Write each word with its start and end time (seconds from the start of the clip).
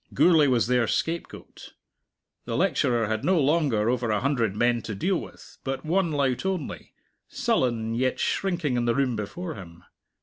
Gourlay 0.15 0.47
was 0.47 0.65
their 0.65 0.87
scapegoat. 0.87 1.73
The 2.45 2.57
lecturer 2.57 3.05
had 3.05 3.23
no 3.23 3.39
longer 3.39 3.87
over 3.87 4.09
a 4.09 4.19
hundred 4.19 4.55
men 4.55 4.81
to 4.81 4.95
deal 4.95 5.17
with, 5.21 5.59
but 5.63 5.85
one 5.85 6.11
lout 6.11 6.43
only, 6.43 6.95
sullen 7.27 7.93
yet 7.93 8.19
shrinking 8.19 8.77
in 8.77 8.85
the 8.85 8.95
room 8.95 9.15
before 9.15 9.53
him. 9.53 9.83